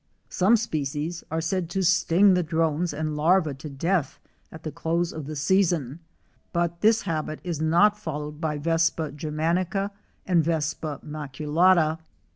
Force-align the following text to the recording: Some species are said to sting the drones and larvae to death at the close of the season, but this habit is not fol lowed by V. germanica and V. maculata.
Some 0.31 0.57
species 0.57 1.23
are 1.29 1.41
said 1.41 1.69
to 1.69 1.83
sting 1.83 2.33
the 2.33 2.41
drones 2.41 2.91
and 2.91 3.15
larvae 3.15 3.53
to 3.53 3.69
death 3.69 4.17
at 4.51 4.63
the 4.63 4.71
close 4.71 5.13
of 5.13 5.27
the 5.27 5.35
season, 5.35 5.99
but 6.51 6.81
this 6.81 7.03
habit 7.03 7.39
is 7.43 7.61
not 7.61 7.99
fol 7.99 8.21
lowed 8.21 8.41
by 8.41 8.57
V. 8.57 8.71
germanica 8.71 9.91
and 10.25 10.43
V. 10.43 10.53
maculata. 11.05 11.99